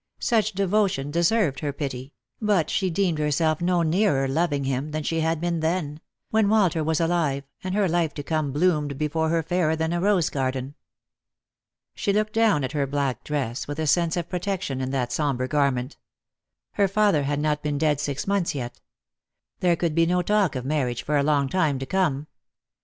[0.17, 5.19] Such devotion deserved her pity; but she deemed herself no nearer loving him than she
[5.19, 9.43] had been then— when Walter was alive, and her life to come bloomed before her
[9.43, 10.73] fairer than a rose garden.
[11.93, 15.47] She looked down at her black dress, with a sense of protection in that sombre
[15.47, 15.97] garment.
[16.71, 18.81] Her father had not been dead six months yet.
[19.59, 22.25] There could be no talk of marriage for a long time to come.